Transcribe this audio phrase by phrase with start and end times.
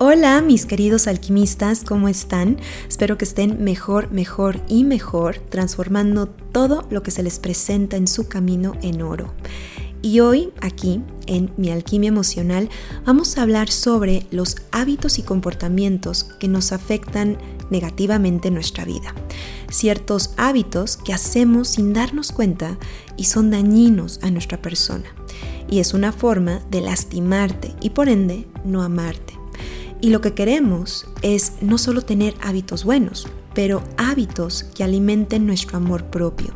[0.00, 2.58] Hola mis queridos alquimistas, ¿cómo están?
[2.88, 8.06] Espero que estén mejor, mejor y mejor, transformando todo lo que se les presenta en
[8.06, 9.34] su camino en oro.
[10.00, 12.68] Y hoy aquí, en Mi Alquimia Emocional,
[13.06, 17.36] vamos a hablar sobre los hábitos y comportamientos que nos afectan
[17.68, 19.12] negativamente en nuestra vida.
[19.68, 22.78] Ciertos hábitos que hacemos sin darnos cuenta
[23.16, 25.12] y son dañinos a nuestra persona.
[25.68, 29.37] Y es una forma de lastimarte y por ende no amarte.
[30.00, 35.78] Y lo que queremos es no solo tener hábitos buenos, pero hábitos que alimenten nuestro
[35.78, 36.54] amor propio,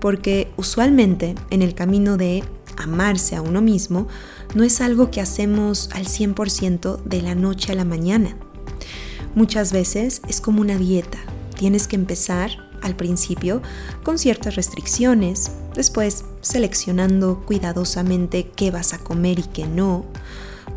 [0.00, 2.42] porque usualmente en el camino de
[2.78, 4.08] amarse a uno mismo
[4.54, 8.36] no es algo que hacemos al 100% de la noche a la mañana.
[9.34, 11.18] Muchas veces es como una dieta,
[11.56, 12.50] tienes que empezar
[12.80, 13.60] al principio
[14.02, 20.06] con ciertas restricciones, después seleccionando cuidadosamente qué vas a comer y qué no,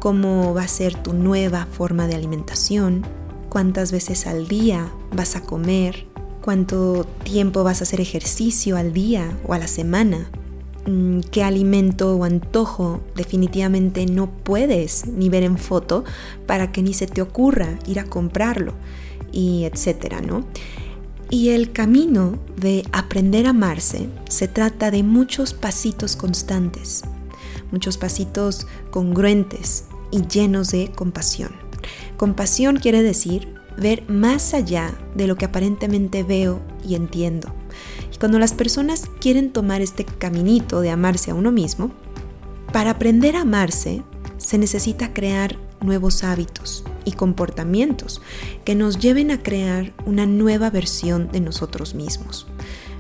[0.02, 3.06] cómo va a ser tu nueva forma de alimentación,
[3.50, 6.08] cuántas veces al día vas a comer,
[6.42, 10.32] cuánto tiempo vas a hacer ejercicio al día o a la semana,
[10.88, 16.04] mm, qué alimento o antojo definitivamente no puedes ni ver en foto
[16.48, 18.74] para que ni se te ocurra ir a comprarlo
[19.32, 20.46] y etcétera, ¿no?
[21.30, 27.04] Y el camino de aprender a amarse se trata de muchos pasitos constantes,
[27.72, 31.52] muchos pasitos congruentes, y llenos de compasión.
[32.18, 37.54] Compasión quiere decir ver más allá de lo que aparentemente veo y entiendo.
[38.14, 41.92] Y cuando las personas quieren tomar este caminito de amarse a uno mismo,
[42.72, 44.04] para aprender a amarse
[44.38, 48.22] se necesita crear nuevos hábitos y comportamientos
[48.64, 52.48] que nos lleven a crear una nueva versión de nosotros mismos.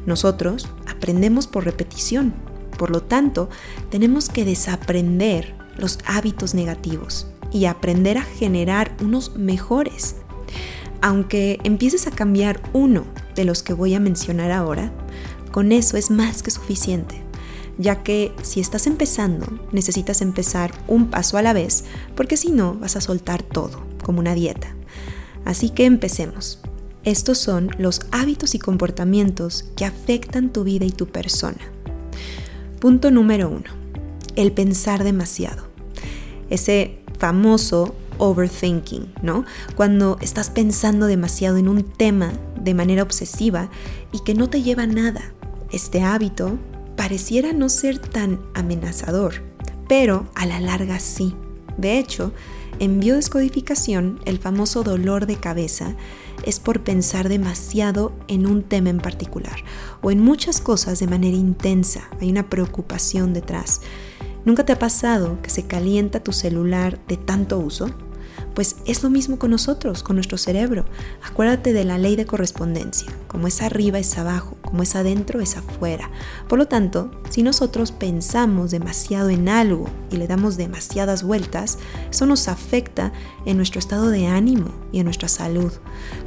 [0.06, 2.34] Nosotros aprendemos por repetición,
[2.78, 3.50] por lo tanto,
[3.90, 10.16] tenemos que desaprender los hábitos negativos y aprender a generar unos mejores.
[11.02, 13.06] Aunque empieces a cambiar uno
[13.36, 14.94] de los que voy a mencionar ahora,
[15.52, 17.22] con eso es más que suficiente,
[17.78, 21.84] ya que si estás empezando, necesitas empezar un paso a la vez,
[22.16, 24.76] porque si no vas a soltar todo, como una dieta.
[25.44, 26.60] Así que empecemos.
[27.04, 31.58] Estos son los hábitos y comportamientos que afectan tu vida y tu persona.
[32.80, 33.72] Punto número uno.
[34.36, 35.71] El pensar demasiado
[36.52, 39.46] ese famoso overthinking, ¿no?
[39.76, 43.72] Cuando estás pensando demasiado en un tema de manera obsesiva
[44.12, 45.34] y que no te lleva nada.
[45.72, 46.60] Este hábito
[46.96, 49.42] pareciera no ser tan amenazador,
[49.88, 51.36] pero a la larga sí.
[51.78, 52.32] De hecho,
[52.80, 55.96] en biodescodificación, el famoso dolor de cabeza
[56.44, 59.64] es por pensar demasiado en un tema en particular
[60.02, 62.10] o en muchas cosas de manera intensa.
[62.20, 63.82] Hay una preocupación detrás.
[64.44, 67.92] ¿Nunca te ha pasado que se calienta tu celular de tanto uso?
[68.56, 70.86] Pues es lo mismo con nosotros, con nuestro cerebro.
[71.22, 73.12] Acuérdate de la ley de correspondencia.
[73.28, 76.10] Como es arriba es abajo, como es adentro es afuera.
[76.50, 81.78] Por lo tanto, si nosotros pensamos demasiado en algo y le damos demasiadas vueltas,
[82.10, 83.14] eso nos afecta
[83.46, 85.72] en nuestro estado de ánimo y en nuestra salud.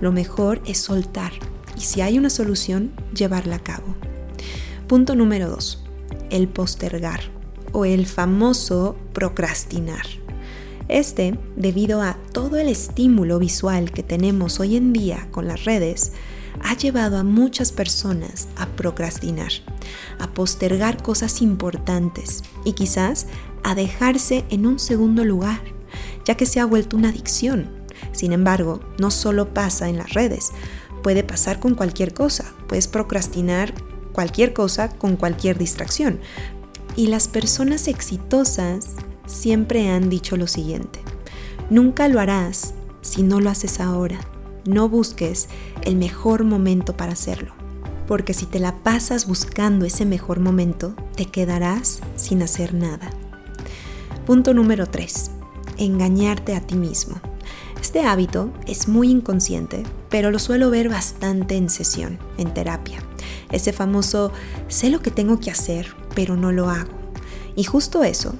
[0.00, 1.32] Lo mejor es soltar
[1.76, 3.97] y si hay una solución, llevarla a cabo.
[4.86, 5.84] Punto número 2.
[6.30, 7.34] El postergar
[7.74, 10.06] o el famoso procrastinar.
[10.88, 16.12] Este, debido a todo el estímulo visual que tenemos hoy en día con las redes,
[16.62, 19.50] ha llevado a muchas personas a procrastinar,
[20.20, 23.26] a postergar cosas importantes y quizás
[23.64, 25.60] a dejarse en un segundo lugar,
[26.24, 27.70] ya que se ha vuelto una adicción.
[28.12, 30.52] Sin embargo, no solo pasa en las redes,
[31.02, 33.74] puede pasar con cualquier cosa, puedes procrastinar
[34.12, 36.20] cualquier cosa con cualquier distracción,
[36.97, 38.91] y las personas exitosas
[39.27, 41.00] siempre han dicho lo siguiente,
[41.71, 44.21] nunca lo harás si no lo haces ahora.
[44.65, 45.49] No busques
[45.83, 47.53] el mejor momento para hacerlo,
[48.06, 53.10] porque si te la pasas buscando ese mejor momento, te quedarás sin hacer nada.
[54.27, 55.30] Punto número 3.
[55.77, 57.21] Engañarte a ti mismo.
[57.78, 63.01] Este hábito es muy inconsciente, pero lo suelo ver bastante en sesión, en terapia.
[63.53, 64.33] Ese famoso
[64.68, 66.93] sé lo que tengo que hacer, pero no lo hago.
[67.57, 68.34] Y justo eso,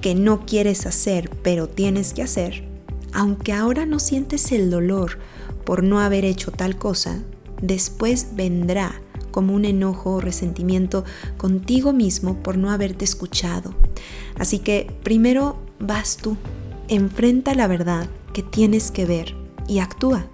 [0.00, 2.64] que no quieres hacer, pero tienes que hacer,
[3.12, 5.18] aunque ahora no sientes el dolor
[5.64, 7.20] por no haber hecho tal cosa,
[7.62, 9.00] después vendrá
[9.30, 11.04] como un enojo o resentimiento
[11.38, 13.74] contigo mismo por no haberte escuchado.
[14.38, 16.36] Así que primero vas tú,
[16.88, 19.34] enfrenta la verdad que tienes que ver
[19.66, 20.26] y actúa,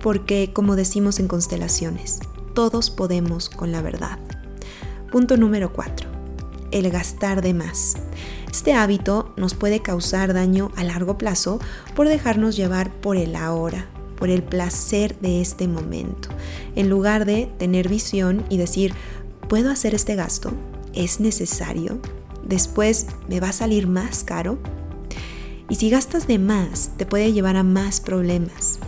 [0.00, 2.20] porque como decimos en constelaciones,
[2.54, 4.18] todos podemos con la verdad.
[5.10, 6.11] Punto número 4
[6.72, 7.94] el gastar de más.
[8.50, 11.58] Este hábito nos puede causar daño a largo plazo
[11.94, 13.86] por dejarnos llevar por el ahora,
[14.16, 16.28] por el placer de este momento,
[16.76, 18.94] en lugar de tener visión y decir,
[19.48, 20.52] ¿puedo hacer este gasto?
[20.94, 22.00] ¿Es necesario?
[22.44, 24.58] ¿Después me va a salir más caro?
[25.68, 28.78] Y si gastas de más, te puede llevar a más problemas.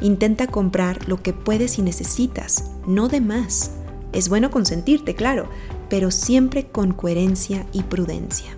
[0.00, 3.70] Intenta comprar lo que puedes y necesitas, no de más.
[4.12, 5.48] Es bueno consentirte, claro,
[5.88, 8.50] pero siempre con coherencia y prudencia.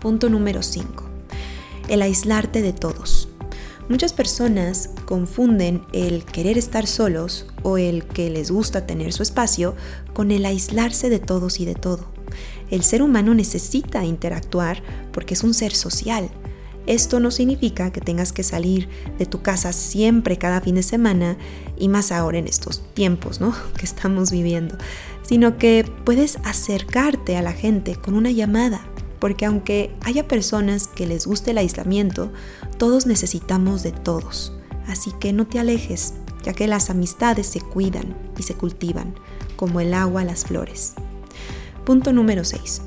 [0.00, 1.04] Punto número 5.
[1.88, 3.28] El aislarte de todos.
[3.88, 9.74] Muchas personas confunden el querer estar solos o el que les gusta tener su espacio
[10.14, 12.06] con el aislarse de todos y de todo.
[12.70, 14.82] El ser humano necesita interactuar
[15.12, 16.30] porque es un ser social
[16.86, 18.88] esto no significa que tengas que salir
[19.18, 21.36] de tu casa siempre cada fin de semana
[21.78, 23.54] y más ahora en estos tiempos ¿no?
[23.78, 24.76] que estamos viviendo,
[25.22, 28.86] sino que puedes acercarte a la gente con una llamada,
[29.18, 32.32] porque aunque haya personas que les guste el aislamiento,
[32.76, 34.52] todos necesitamos de todos.
[34.86, 36.14] Así que no te alejes,
[36.44, 39.14] ya que las amistades se cuidan y se cultivan,
[39.56, 40.92] como el agua a las flores.
[41.86, 42.82] Punto número 6.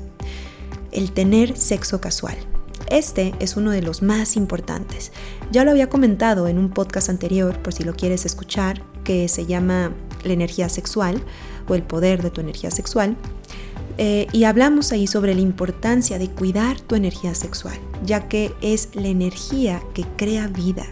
[0.92, 2.36] El tener sexo casual.
[2.90, 5.12] Este es uno de los más importantes.
[5.52, 9.44] Ya lo había comentado en un podcast anterior, por si lo quieres escuchar, que se
[9.44, 9.92] llama
[10.24, 11.22] La energía sexual
[11.68, 13.16] o el poder de tu energía sexual.
[13.98, 18.90] Eh, y hablamos ahí sobre la importancia de cuidar tu energía sexual, ya que es
[18.94, 20.86] la energía que crea vida.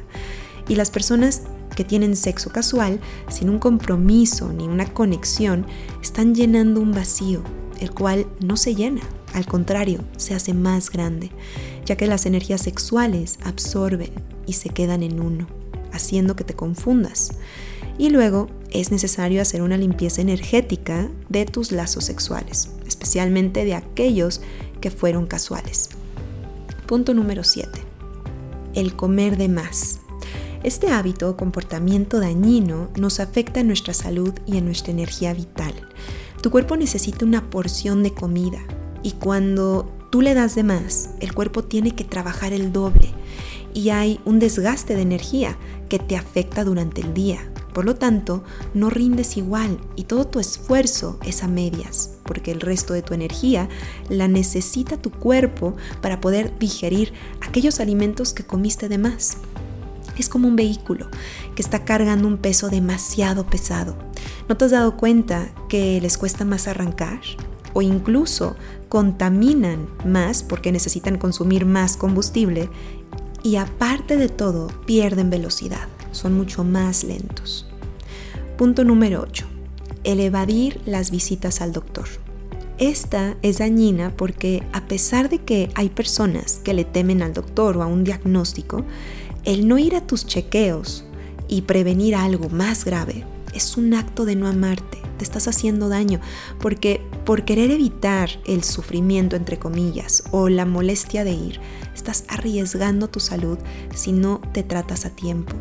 [0.69, 1.43] Y las personas
[1.77, 5.67] que tienen sexo casual, sin un compromiso ni una conexión,
[6.03, 7.43] están llenando un vacío,
[7.81, 9.03] el cual no se llena,
[9.37, 11.31] al contrario, se hace más grande
[11.85, 14.11] ya que las energías sexuales absorben
[14.47, 15.47] y se quedan en uno,
[15.93, 17.33] haciendo que te confundas.
[17.99, 24.41] Y luego es necesario hacer una limpieza energética de tus lazos sexuales, especialmente de aquellos
[24.81, 25.91] que fueron casuales.
[26.87, 27.69] Punto número 7.
[28.75, 30.01] El comer de más.
[30.63, 35.75] Este hábito o comportamiento dañino nos afecta en nuestra salud y en nuestra energía vital.
[36.43, 38.65] Tu cuerpo necesita una porción de comida
[39.07, 43.15] y cuando tú le das de más, el cuerpo tiene que trabajar el doble
[43.73, 45.57] y hay un desgaste de energía
[45.89, 47.49] que te afecta durante el día.
[47.73, 48.43] Por lo tanto,
[48.75, 53.15] no rindes igual y todo tu esfuerzo es a medias, porque el resto de tu
[53.15, 53.69] energía
[54.09, 57.13] la necesita tu cuerpo para poder digerir
[57.43, 59.37] aquellos alimentos que comiste de más.
[60.19, 61.09] Es como un vehículo
[61.55, 63.97] que está cargando un peso demasiado pesado.
[64.49, 67.21] ¿No te has dado cuenta que les cuesta más arrancar?
[67.77, 68.57] O incluso
[68.89, 72.71] contaminan más porque necesitan consumir más combustible
[73.43, 77.67] y aparte de todo pierden velocidad, son mucho más lentos.
[78.57, 79.45] Punto número 8.
[80.05, 82.07] El evadir las visitas al doctor.
[82.79, 87.77] Esta es dañina porque a pesar de que hay personas que le temen al doctor
[87.77, 88.87] o a un diagnóstico,
[89.45, 91.05] el no ir a tus chequeos
[91.47, 96.21] y prevenir algo más grave es un acto de no amarte, te estás haciendo daño,
[96.61, 101.61] porque por querer evitar el sufrimiento, entre comillas, o la molestia de ir,
[101.95, 103.59] estás arriesgando tu salud
[103.95, 105.55] si no te tratas a tiempo.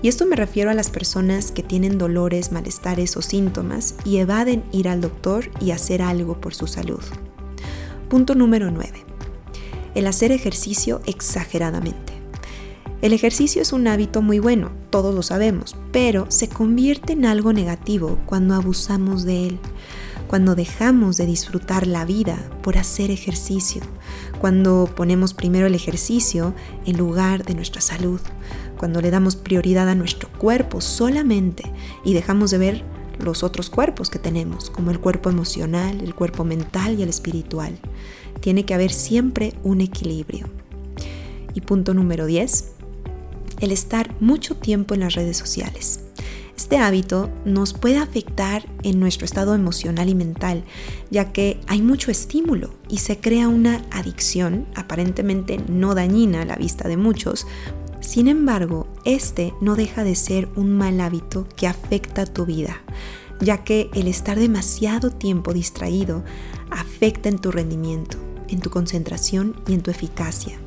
[0.00, 4.64] Y esto me refiero a las personas que tienen dolores, malestares o síntomas y evaden
[4.70, 7.02] ir al doctor y hacer algo por su salud.
[8.08, 9.04] Punto número 9.
[9.94, 12.07] El hacer ejercicio exageradamente.
[13.00, 17.52] El ejercicio es un hábito muy bueno, todos lo sabemos, pero se convierte en algo
[17.52, 19.58] negativo cuando abusamos de él,
[20.26, 23.82] cuando dejamos de disfrutar la vida por hacer ejercicio,
[24.40, 26.54] cuando ponemos primero el ejercicio
[26.86, 28.20] en lugar de nuestra salud,
[28.76, 31.72] cuando le damos prioridad a nuestro cuerpo solamente
[32.04, 32.84] y dejamos de ver
[33.20, 37.78] los otros cuerpos que tenemos, como el cuerpo emocional, el cuerpo mental y el espiritual.
[38.40, 40.48] Tiene que haber siempre un equilibrio.
[41.54, 42.72] Y punto número 10,
[43.60, 46.00] el estar mucho tiempo en las redes sociales.
[46.58, 50.64] Este hábito nos puede afectar en nuestro estado emocional y mental,
[51.08, 56.56] ya que hay mucho estímulo y se crea una adicción aparentemente no dañina a la
[56.56, 57.46] vista de muchos.
[58.00, 62.82] Sin embargo, este no deja de ser un mal hábito que afecta tu vida,
[63.40, 66.24] ya que el estar demasiado tiempo distraído
[66.70, 70.58] afecta en tu rendimiento, en tu concentración y en tu eficacia.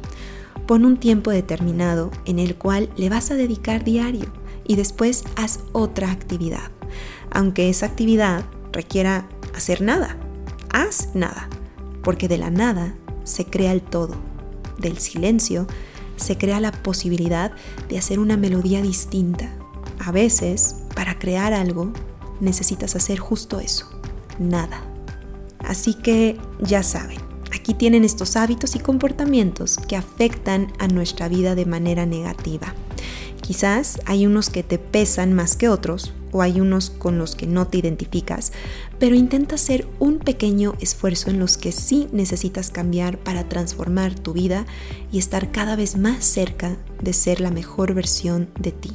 [0.71, 4.31] Pon un tiempo determinado en el cual le vas a dedicar diario
[4.65, 6.71] y después haz otra actividad.
[7.29, 10.15] Aunque esa actividad requiera hacer nada,
[10.71, 11.49] haz nada,
[12.03, 14.15] porque de la nada se crea el todo.
[14.77, 15.67] Del silencio
[16.15, 17.51] se crea la posibilidad
[17.89, 19.53] de hacer una melodía distinta.
[19.99, 21.91] A veces, para crear algo,
[22.39, 23.89] necesitas hacer justo eso,
[24.39, 24.81] nada.
[25.59, 27.19] Así que ya saben,
[27.61, 32.73] Aquí tienen estos hábitos y comportamientos que afectan a nuestra vida de manera negativa.
[33.39, 37.45] Quizás hay unos que te pesan más que otros o hay unos con los que
[37.45, 38.51] no te identificas,
[38.97, 44.33] pero intenta hacer un pequeño esfuerzo en los que sí necesitas cambiar para transformar tu
[44.33, 44.65] vida
[45.11, 48.89] y estar cada vez más cerca de ser la mejor versión de ti.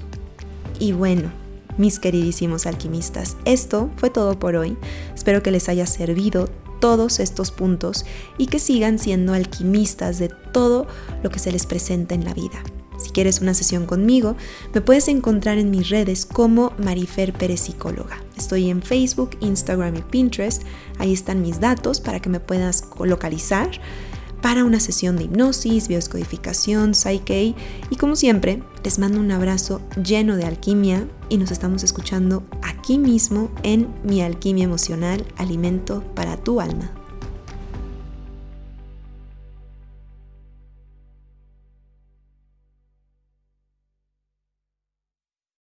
[0.81, 1.31] Y bueno,
[1.79, 4.77] mis queridísimos alquimistas, esto fue todo por hoy.
[5.15, 6.49] Espero que les haya servido
[6.81, 8.05] todos estos puntos
[8.39, 10.87] y que sigan siendo alquimistas de todo
[11.23, 12.63] lo que se les presenta en la vida.
[12.99, 14.37] Si quieres una sesión conmigo,
[14.75, 18.23] me puedes encontrar en mis redes como Marifer Pérez Psicóloga.
[18.37, 20.63] Estoy en Facebook, Instagram y Pinterest.
[20.99, 23.71] Ahí están mis datos para que me puedas localizar
[24.41, 27.55] para una sesión de hipnosis, bioscodificación, psyche
[27.91, 32.45] y como siempre, les mando un abrazo lleno de alquimia y nos estamos escuchando
[32.87, 36.96] aquí mismo en Mi Alquimia Emocional, Alimento para tu Alma.